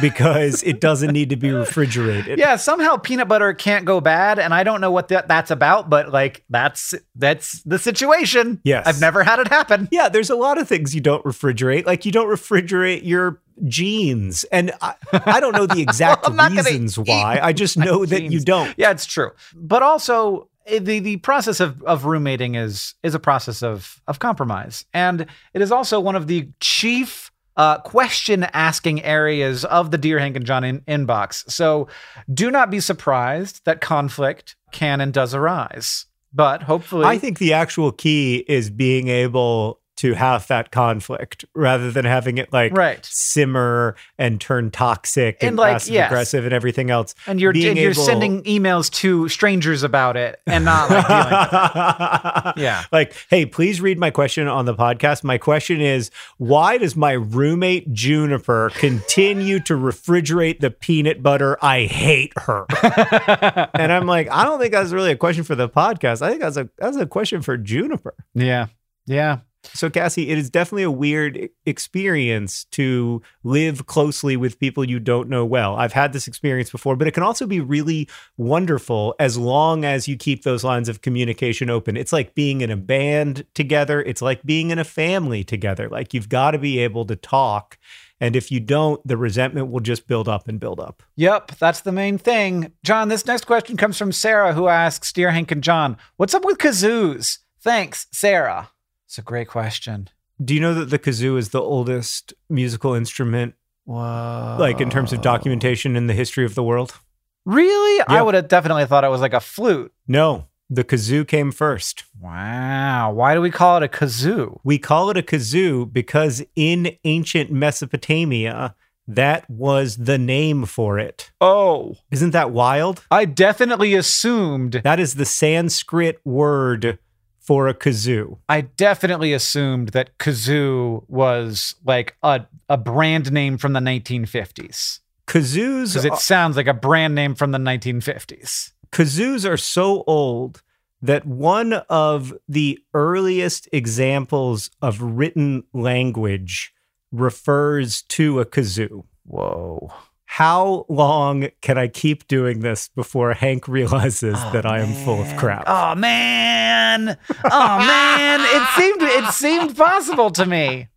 [0.00, 2.38] because it doesn't need to be refrigerated.
[2.38, 2.56] yeah.
[2.56, 6.10] Somehow peanut butter can't go bad, and I don't know what that that's about, but
[6.10, 8.60] like that's that's the situation.
[8.64, 8.86] Yes.
[8.86, 9.88] I've never had it happen.
[9.90, 11.86] Yeah, there's a lot of things you don't refrigerate.
[11.86, 14.44] Like you don't refrigerate your jeans.
[14.44, 17.40] And I, I don't know the exact gonna reasons why.
[17.42, 18.74] I just know that you don't.
[18.76, 19.30] Yeah, it's true.
[19.54, 24.18] But also eh, the the process of of roommating is is a process of of
[24.18, 27.30] compromise, and it is also one of the chief.
[27.54, 31.50] Uh, question asking areas of the Dear Hank and John in- inbox.
[31.50, 31.88] So
[32.32, 36.06] do not be surprised that conflict can and does arise.
[36.32, 41.90] But hopefully, I think the actual key is being able to have that conflict rather
[41.90, 43.06] than having it like Right.
[43.10, 46.10] simmer and turn toxic and, And, like, passive yes.
[46.10, 47.14] aggressive and everything else.
[47.26, 51.06] and you're being and you're able- sending emails to strangers about it and not like
[51.06, 52.52] dealing with it.
[52.62, 52.84] Yeah.
[52.92, 55.24] Like, hey, please read my question on the podcast.
[55.24, 61.56] My question is why does my roommate Juniper continue to refrigerate the peanut butter?
[61.62, 62.66] I hate her.
[63.74, 66.22] and I'm like, I don't think that's really a question for the podcast.
[66.22, 68.14] I think that's a that's a question for Juniper.
[68.34, 68.66] Yeah.
[69.06, 69.38] Yeah.
[69.74, 75.28] So, Cassie, it is definitely a weird experience to live closely with people you don't
[75.28, 75.76] know well.
[75.76, 80.08] I've had this experience before, but it can also be really wonderful as long as
[80.08, 81.96] you keep those lines of communication open.
[81.96, 85.88] It's like being in a band together, it's like being in a family together.
[85.88, 87.78] Like, you've got to be able to talk
[88.22, 91.02] And if you don't, the resentment will just build up and build up.
[91.16, 92.72] Yep, that's the main thing.
[92.84, 96.44] John, this next question comes from Sarah, who asks Dear Hank and John, what's up
[96.44, 97.38] with kazoos?
[97.60, 98.70] Thanks, Sarah.
[99.12, 100.08] It's a great question.
[100.42, 103.52] Do you know that the kazoo is the oldest musical instrument,
[103.84, 104.56] Whoa.
[104.58, 106.98] like in terms of documentation in the history of the world?
[107.44, 108.02] Really?
[108.08, 109.92] I would have definitely thought it was like a flute.
[110.08, 112.04] No, the kazoo came first.
[112.18, 113.12] Wow.
[113.12, 114.60] Why do we call it a kazoo?
[114.64, 118.74] We call it a kazoo because in ancient Mesopotamia,
[119.06, 121.32] that was the name for it.
[121.38, 121.96] Oh.
[122.10, 123.04] Isn't that wild?
[123.10, 126.98] I definitely assumed That is the Sanskrit word
[127.42, 128.38] for a kazoo.
[128.48, 135.00] I definitely assumed that kazoo was like a, a brand name from the 1950s.
[135.26, 138.72] Kazoos Because it sounds like a brand name from the 1950s.
[138.90, 140.62] kazoos are so old
[141.00, 146.72] that one of the earliest examples of written language
[147.10, 149.04] refers to a kazoo.
[149.24, 149.92] Whoa.
[150.36, 155.20] How long can I keep doing this before Hank realizes oh, that I am full
[155.20, 155.64] of crap?
[155.66, 157.18] Oh man.
[157.44, 158.40] Oh man.
[158.40, 160.88] It seemed it seemed possible to me.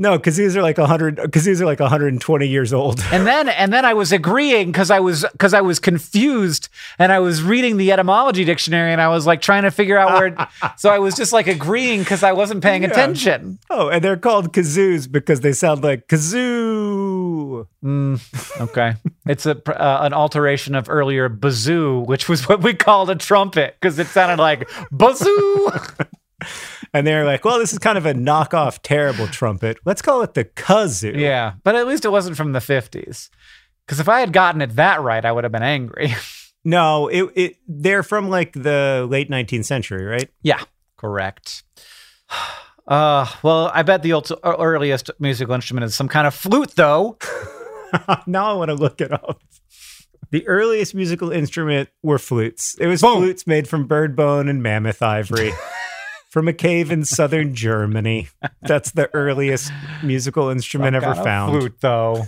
[0.00, 3.02] No, because these are like 100 Because these are like 120 years old.
[3.10, 6.68] And then and then I was agreeing because I was because I was confused
[7.00, 10.20] and I was reading the etymology dictionary and I was like trying to figure out
[10.20, 12.90] where so I was just like agreeing because I wasn't paying Yeah.
[12.90, 13.58] attention.
[13.70, 16.97] Oh, and they're called kazoos because they sound like kazoo.
[17.84, 18.94] Mm, okay,
[19.26, 23.76] it's a uh, an alteration of earlier bazoo, which was what we called a trumpet
[23.80, 25.70] because it sounded like bazoo.
[26.94, 29.76] And they're like, well, this is kind of a knockoff terrible trumpet.
[29.84, 31.18] Let's call it the kazoo.
[31.18, 33.28] yeah, but at least it wasn't from the fifties.
[33.84, 36.14] Because if I had gotten it that right, I would have been angry.
[36.64, 40.30] No, it, it they're from like the late 19th century, right?
[40.42, 40.62] yeah,
[40.96, 41.64] correct.
[42.88, 47.18] Uh, well, I bet the ult- earliest musical instrument is some kind of flute, though.
[48.26, 49.40] now I want to look it up.
[50.30, 52.76] The earliest musical instrument were flutes.
[52.80, 53.18] It was Boom.
[53.18, 55.52] flutes made from bird bone and mammoth ivory
[56.28, 58.28] from a cave in southern Germany.
[58.62, 61.58] That's the earliest musical instrument Some ever kind of found.
[61.58, 62.24] Flute, though.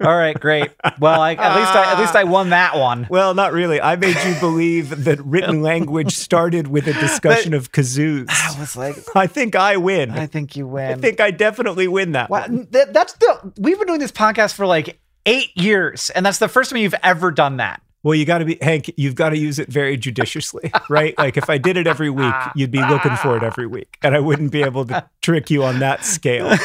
[0.00, 0.70] All right, great.
[0.98, 3.06] Well, I, at least I, at least I won that one.
[3.10, 3.80] Well, not really.
[3.80, 8.28] I made you believe that written language started with a discussion of kazoos.
[8.30, 10.10] I was like, I think I win.
[10.10, 10.92] I think you win.
[10.92, 12.30] I think I definitely win that.
[12.30, 12.68] Wow, one.
[12.70, 16.48] that, that's the we've been doing this podcast for like eight years, and that's the
[16.48, 17.81] first time you've ever done that.
[18.02, 18.92] Well, you got to be Hank.
[18.96, 21.16] You've got to use it very judiciously, right?
[21.18, 24.14] Like if I did it every week, you'd be looking for it every week, and
[24.14, 26.56] I wouldn't be able to trick you on that scale.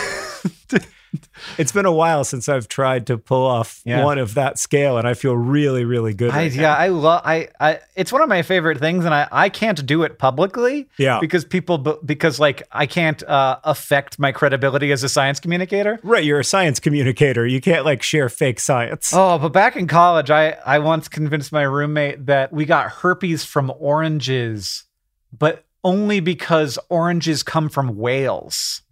[1.58, 4.04] It's been a while since I've tried to pull off Yeah.
[4.04, 6.32] one of that scale, and I feel really, really good.
[6.32, 6.62] I, right now.
[6.62, 7.22] yeah, I love.
[7.24, 7.80] I, I.
[7.96, 10.88] It's one of my favorite things, and I, I can't do it publicly.
[10.98, 11.20] Yeah.
[11.20, 16.00] because people, because like I can't uh, affect my credibility as a science communicator.
[16.04, 17.46] Right, you're a science communicator.
[17.48, 19.12] You can't like share fake science.
[19.14, 23.44] Oh, but back in college, I I once convinced my roommate that we got herpes
[23.46, 24.84] from oranges,
[25.32, 28.82] but only because oranges come from whales.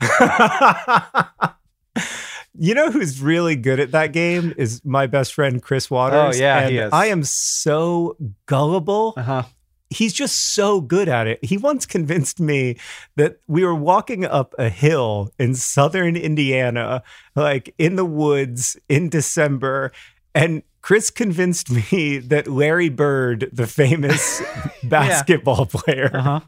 [2.58, 6.38] you know who's really good at that game is my best friend Chris Waters.
[6.38, 6.92] Oh, yeah, and he is.
[6.94, 9.14] I am so gullible.
[9.18, 9.44] Uh huh.
[9.92, 11.44] He's just so good at it.
[11.46, 12.78] He once convinced me
[13.18, 17.04] that we were walking up a hill in southern Indiana,
[17.36, 19.92] like in the woods in December,
[20.34, 24.42] and Chris convinced me that Larry Bird, the famous
[24.84, 26.40] basketball player, Uh huh.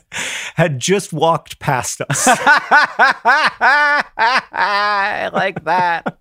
[0.54, 2.24] had just walked past us.
[4.54, 6.18] I like that.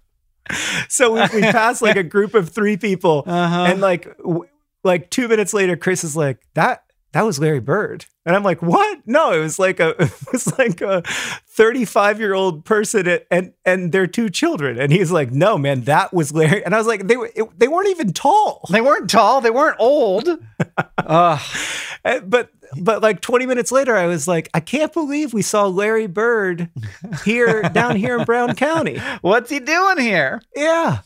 [0.90, 3.66] so we, we passed like a group of three people, Uh-huh.
[3.70, 4.46] and like w-
[4.84, 8.62] like two minutes later, Chris is like, "That that was Larry Bird," and I'm like,
[8.62, 9.00] "What?
[9.06, 11.02] No, it was like a it was like a
[11.50, 15.82] 35 year old person and- and and their two children," and he's like, "No, man,
[15.82, 18.82] that was Larry," and I was like, "They were it, they weren't even tall." They
[18.82, 19.42] weren't tall.
[19.42, 20.30] They weren't old.
[20.98, 21.38] Uh,
[22.26, 26.08] but but like 20 minutes later, I was like, "I can't believe we saw Larry
[26.08, 26.70] Bird
[27.26, 30.42] here down here in Brown County." what's he doing here?
[30.56, 31.00] Yeah.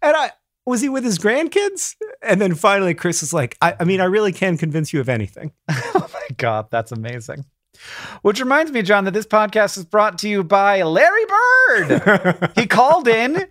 [0.00, 0.32] And I
[0.66, 1.96] was he with his grandkids?
[2.22, 5.08] And then finally Chris is like, I, I mean, I really can convince you of
[5.08, 5.52] anything.
[5.94, 7.44] Oh my God, that's amazing.
[8.22, 12.52] Which reminds me, John, that this podcast is brought to you by Larry Bird.
[12.54, 13.46] he called in,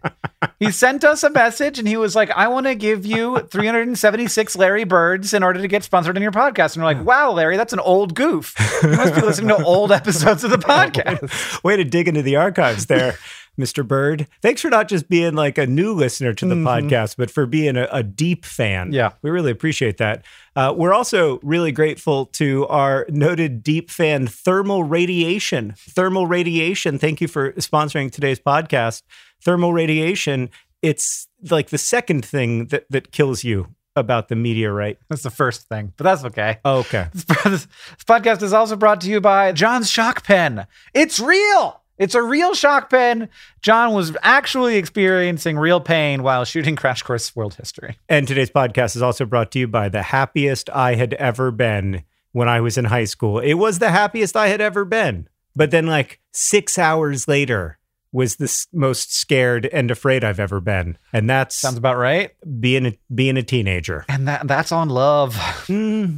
[0.59, 4.55] he sent us a message, and he was like, I want to give you 376
[4.55, 6.75] Larry Birds in order to get sponsored in your podcast.
[6.75, 8.55] And we're like, wow, Larry, that's an old goof.
[8.83, 11.63] You must be listening to old episodes of the podcast.
[11.63, 13.17] Way to dig into the archives there.
[13.61, 13.87] Mr.
[13.87, 14.27] Bird.
[14.41, 17.77] Thanks for not just being like a new listener to the podcast, but for being
[17.77, 18.91] a, a deep fan.
[18.91, 19.11] Yeah.
[19.21, 20.25] We really appreciate that.
[20.55, 25.73] Uh, we're also really grateful to our noted deep fan, Thermal Radiation.
[25.77, 29.03] Thermal Radiation, thank you for sponsoring today's podcast.
[29.43, 30.49] Thermal Radiation,
[30.81, 34.97] it's like the second thing that, that kills you about the meteorite.
[35.09, 36.59] That's the first thing, but that's okay.
[36.63, 37.07] Oh, okay.
[37.13, 37.67] This, this
[38.05, 40.65] podcast is also brought to you by John's Shock Pen.
[40.93, 41.80] It's real.
[42.01, 43.29] It's a real shock pen.
[43.61, 47.95] John was actually experiencing real pain while shooting Crash Course World History.
[48.09, 52.03] And today's podcast is also brought to you by the happiest I had ever been
[52.31, 53.37] when I was in high school.
[53.37, 55.29] It was the happiest I had ever been.
[55.55, 57.77] But then, like six hours later,
[58.11, 60.97] was the most scared and afraid I've ever been.
[61.13, 62.31] And that's Sounds about right.
[62.59, 64.05] being a, being a teenager.
[64.09, 65.35] And that that's on love.
[65.67, 66.15] Hmm.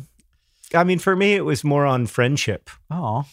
[0.74, 2.69] I mean, for me, it was more on friendship.
[2.89, 3.26] Oh.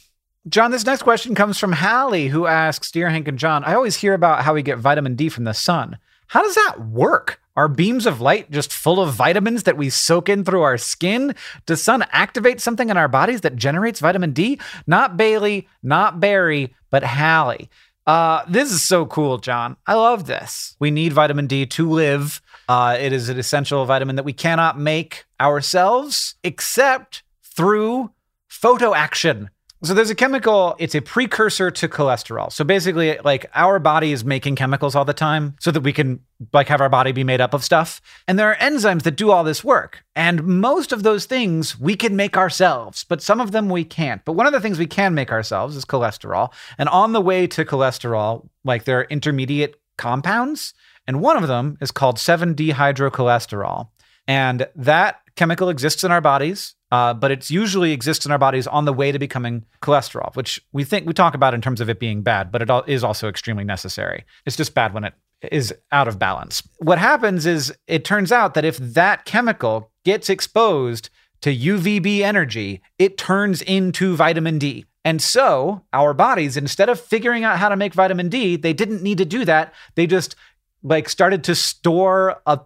[0.49, 3.97] John, this next question comes from Hallie, who asks Dear Hank and John, I always
[3.97, 5.99] hear about how we get vitamin D from the sun.
[6.29, 7.43] How does that work?
[7.57, 11.35] Are beams of light just full of vitamins that we soak in through our skin?
[11.67, 14.59] Does sun activate something in our bodies that generates vitamin D?
[14.87, 17.69] Not Bailey, not Barry, but Hallie.
[18.07, 19.77] Uh, this is so cool, John.
[19.87, 20.75] I love this.
[20.79, 22.41] We need vitamin D to live.
[22.67, 28.11] Uh, it is an essential vitamin that we cannot make ourselves except through
[28.49, 29.51] photoaction.
[29.83, 32.53] So there's a chemical, it's a precursor to cholesterol.
[32.53, 36.21] So basically like our body is making chemicals all the time so that we can
[36.53, 38.03] like have our body be made up of stuff.
[38.29, 40.05] And there are enzymes that do all this work.
[40.15, 44.23] And most of those things we can make ourselves, but some of them we can't.
[44.27, 46.53] But one of the things we can make ourselves is cholesterol.
[46.77, 50.75] And on the way to cholesterol, like there are intermediate compounds,
[51.07, 53.89] and one of them is called 7-dehydrocholesterol.
[54.29, 58.67] And that chemical exists in our bodies, uh, but it usually exists in our bodies
[58.67, 61.89] on the way to becoming cholesterol, which we think we talk about in terms of
[61.89, 64.27] it being bad, but it is also extremely necessary.
[64.45, 65.15] It's just bad when it
[65.51, 66.63] is out of balance.
[66.77, 71.09] What happens is it turns out that if that chemical gets exposed
[71.41, 74.85] to UVB energy, it turns into vitamin D.
[75.07, 79.03] And so our bodies, instead of figuring out how to make vitamin D, they didn't
[79.03, 79.73] need to do that.
[79.95, 80.37] They just
[80.83, 82.61] like started to store a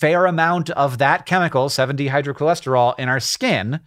[0.00, 3.80] fair amount of that chemical, 7-dehydrocholesterol, in our skin.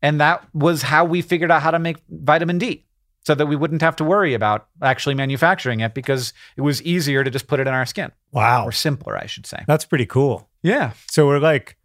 [0.00, 2.84] And that was how we figured out how to make vitamin D
[3.24, 7.22] so that we wouldn't have to worry about actually manufacturing it because it was easier
[7.22, 8.64] to just put it in our skin Wow.
[8.66, 9.58] or simpler, I should say.
[9.68, 10.48] That's pretty cool.
[10.62, 10.92] Yeah.
[11.08, 11.76] So we're like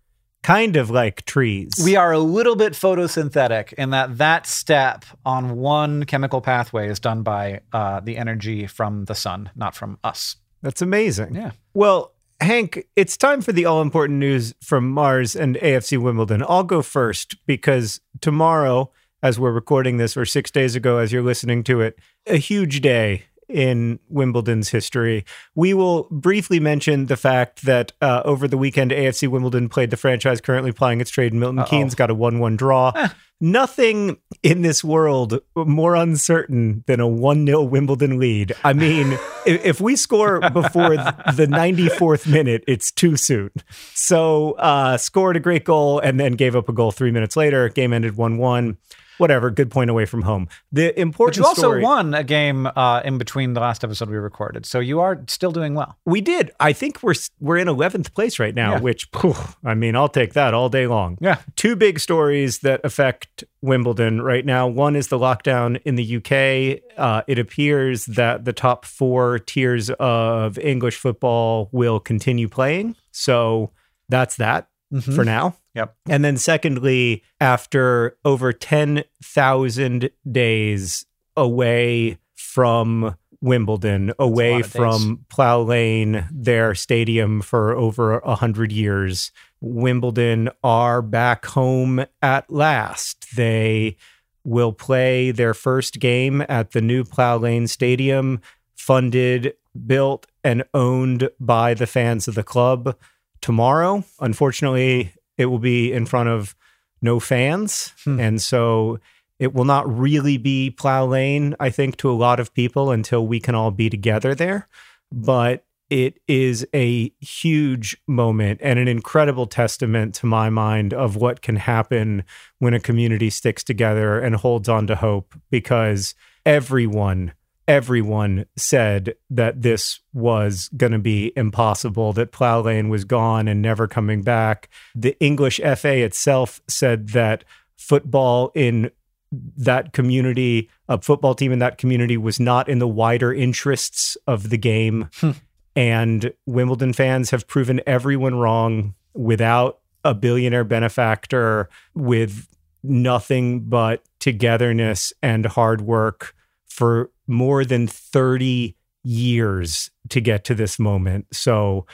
[0.41, 1.73] kind of like trees.
[1.83, 6.99] We are a little bit photosynthetic in that that step on one chemical pathway is
[6.99, 10.37] done by uh, the energy from the sun, not from us.
[10.63, 11.35] That's amazing.
[11.35, 11.51] Yeah.
[11.75, 16.43] Well, Hank, it's time for the all important news from Mars and AFC Wimbledon.
[16.47, 18.91] I'll go first because tomorrow,
[19.23, 21.97] as we're recording this, or six days ago, as you're listening to it,
[22.27, 25.25] a huge day in Wimbledon's history.
[25.55, 29.97] We will briefly mention the fact that uh, over the weekend, AFC Wimbledon played the
[29.97, 31.33] franchise currently plying its trade.
[31.33, 32.91] Milton Keynes got a 1 1 draw.
[33.39, 38.53] Nothing in this world more uncertain than a 1 0 Wimbledon lead.
[38.63, 39.11] I mean,
[39.45, 43.51] if, if we score before the 94th minute, it's too soon.
[43.93, 47.69] So, uh, scored a great goal and then gave up a goal three minutes later.
[47.69, 48.77] Game ended 1 1.
[49.17, 50.47] Whatever, good point away from home.
[50.71, 54.09] The But important you also story, won a game uh, in between the last episode
[54.09, 55.97] we recorded, so you are still doing well.
[56.05, 56.51] We did.
[56.59, 58.79] I think we're we're in 11th place right now, Yeah.
[58.79, 61.17] which phew, I mean, I'll take that all day long.
[61.21, 61.37] Yeah.
[61.55, 64.67] Two big stories that affect Wimbledon right now.
[64.67, 66.81] One is the lockdown in the UK.
[66.97, 72.95] Uh, it appears that the top four tiers of English football will continue playing.
[73.11, 73.71] So
[74.09, 75.15] that's that Mhm.
[75.15, 75.55] for now.
[75.77, 75.95] Yep.
[76.09, 86.73] And then, secondly, after over 10,000 days away from Wimbledon, away from Plough Lane, their
[86.73, 93.35] stadium for over 100 years, Wimbledon are back home at last.
[93.35, 93.97] They
[94.43, 98.41] will play their first game at the new Plough Lane Stadium,
[98.75, 99.53] funded,
[99.85, 102.97] built, and owned by the fans of the club
[103.41, 104.03] tomorrow.
[104.19, 106.55] Unfortunately, it will be in front of
[107.01, 107.93] no fans.
[108.03, 108.19] Hmm.
[108.19, 108.99] And so
[109.39, 113.27] it will not really be Plough Lane, I think, to a lot of people until
[113.27, 114.67] we can all be together there.
[115.11, 121.41] But it is a huge moment and an incredible testament to my mind of what
[121.41, 122.25] can happen
[122.59, 126.13] when a community sticks together and holds on to hope because
[126.45, 127.31] everyone
[127.67, 133.61] everyone said that this was going to be impossible, that Plough Lane was gone and
[133.61, 134.69] never coming back.
[134.95, 137.43] The English FA itself said that
[137.77, 138.91] football in
[139.31, 144.49] that community, a football team in that community, was not in the wider interests of
[144.49, 145.09] the game.
[145.15, 145.31] Hmm.
[145.75, 152.47] and Wimbledon fans have proven everyone wrong without a billionaire benefactor, with
[152.81, 156.33] nothing but togetherness and hard work
[156.65, 161.27] for more than 30 years to get to this moment.
[161.31, 161.85] So,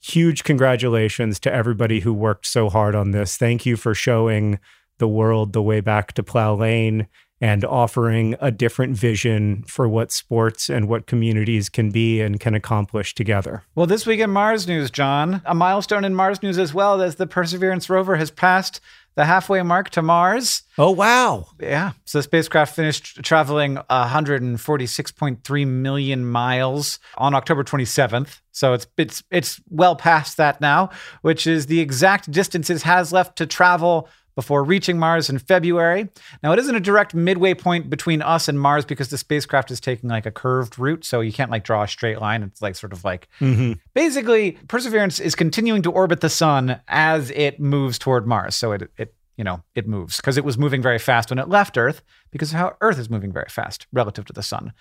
[0.00, 3.36] huge congratulations to everybody who worked so hard on this.
[3.38, 4.58] Thank you for showing
[4.98, 7.08] the world the way back to Plough Lane
[7.40, 12.54] and offering a different vision for what sports and what communities can be and can
[12.54, 13.64] accomplish together.
[13.74, 17.16] Well, this week in Mars news, John, a milestone in Mars news as well as
[17.16, 18.80] the Perseverance rover has passed
[19.16, 20.62] the halfway mark to Mars.
[20.76, 21.46] Oh, wow.
[21.60, 21.92] Yeah.
[22.04, 28.40] So the spacecraft finished traveling 146.3 million miles on October 27th.
[28.50, 30.90] So it's it's it's well past that now,
[31.22, 36.08] which is the exact distance it has left to travel before reaching Mars in February.
[36.42, 39.80] Now, it isn't a direct midway point between us and Mars because the spacecraft is
[39.80, 41.04] taking like a curved route.
[41.04, 42.42] So you can't like draw a straight line.
[42.42, 43.74] It's like sort of like mm-hmm.
[43.94, 48.56] basically Perseverance is continuing to orbit the sun as it moves toward Mars.
[48.56, 51.48] So it, it you know, it moves because it was moving very fast when it
[51.48, 52.02] left Earth
[52.34, 54.72] because of how Earth is moving very fast relative to the sun.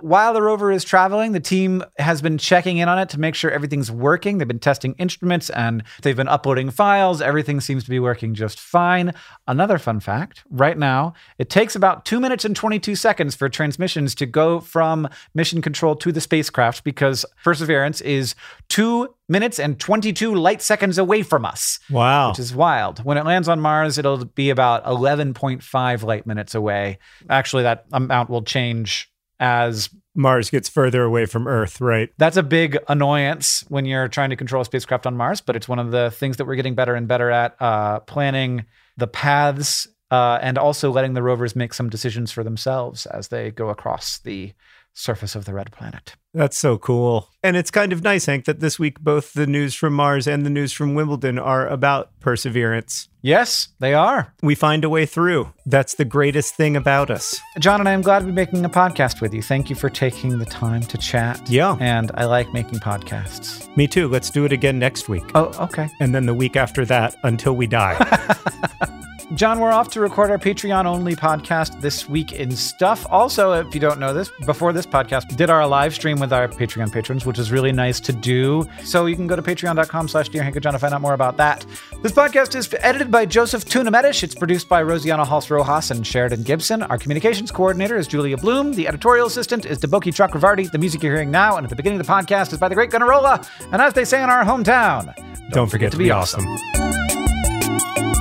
[0.00, 3.34] While the rover is traveling, the team has been checking in on it to make
[3.34, 4.38] sure everything's working.
[4.38, 7.20] They've been testing instruments and they've been uploading files.
[7.20, 9.12] Everything seems to be working just fine.
[9.46, 14.14] Another fun fact right now, it takes about two minutes and 22 seconds for transmissions
[14.14, 18.34] to go from mission control to the spacecraft because Perseverance is
[18.70, 21.80] two minutes and 22 light seconds away from us.
[21.90, 22.30] Wow.
[22.30, 23.04] Which is wild.
[23.04, 26.98] When it lands on Mars, it'll be about 11.5 light minutes away.
[27.28, 32.10] Actually, that amount will change as Mars gets further away from Earth, right?
[32.18, 35.68] That's a big annoyance when you're trying to control a spacecraft on Mars, but it's
[35.68, 39.88] one of the things that we're getting better and better at uh, planning the paths
[40.10, 44.18] uh, and also letting the rovers make some decisions for themselves as they go across
[44.18, 44.52] the
[44.94, 46.16] surface of the red planet.
[46.34, 47.28] That's so cool.
[47.42, 50.46] And it's kind of nice, Hank, that this week both the news from Mars and
[50.46, 53.08] the news from Wimbledon are about perseverance.
[53.20, 54.32] Yes, they are.
[54.42, 55.52] We find a way through.
[55.66, 57.38] That's the greatest thing about us.
[57.58, 59.42] John and I am glad to be making a podcast with you.
[59.42, 61.50] Thank you for taking the time to chat.
[61.50, 61.76] Yeah.
[61.80, 63.74] And I like making podcasts.
[63.76, 64.08] Me too.
[64.08, 65.24] Let's do it again next week.
[65.34, 65.88] Oh, okay.
[66.00, 68.98] And then the week after that until we die.
[69.34, 73.06] John, we're off to record our Patreon only podcast this week in stuff.
[73.08, 76.48] Also, if you don't know this, before this podcast, did our live stream with our
[76.48, 78.68] Patreon patrons, which is really nice to do.
[78.84, 81.14] So you can go to patreon.com slash Dear Hank and John to find out more
[81.14, 81.64] about that.
[82.02, 84.10] This podcast is edited by Joseph Tuna-Medina.
[84.22, 86.82] It's produced by Rosianna Halse Rojas and Sheridan Gibson.
[86.82, 88.74] Our communications coordinator is Julia Bloom.
[88.74, 90.70] The editorial assistant is Deboki Chakravarti.
[90.70, 92.74] The music you're hearing now and at the beginning of the podcast is by the
[92.74, 93.48] great Gunnarolla.
[93.72, 96.44] And as they say in our hometown, don't, don't forget, forget, to be, be awesome.
[96.46, 98.11] awesome.